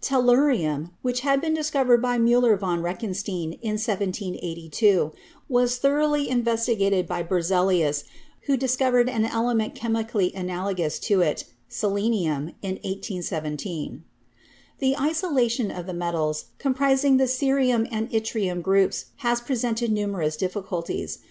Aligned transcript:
Tellurium, 0.00 0.88
which 1.02 1.20
had 1.20 1.42
been 1.42 1.52
discovered 1.52 2.00
by 2.00 2.16
Muller 2.16 2.56
von 2.56 2.80
Reichenstein 2.80 3.58
in 3.60 3.72
1782, 3.74 5.12
was 5.50 5.76
thoroly 5.76 6.30
investigated 6.30 7.06
by 7.06 7.22
Berze 7.22 7.50
lius, 7.52 8.04
who 8.46 8.56
discovered 8.56 9.10
an 9.10 9.26
element 9.26 9.74
chemically 9.74 10.32
analogous 10.34 10.98
to 11.00 11.20
it— 11.20 11.44
selenium— 11.80 12.52
in 12.62 12.76
181 12.76 13.22
7. 13.24 14.04
The 14.78 14.96
isolation 14.98 15.70
of 15.70 15.84
the 15.84 15.92
metals 15.92 16.46
comprising 16.58 17.18
the 17.18 17.24
cerium 17.28 17.86
and 17.92 18.08
yttrium 18.12 18.62
groups 18.62 19.10
has 19.16 19.42
presented 19.42 19.92
numerous 19.92 20.38
difficulties. 20.38 21.18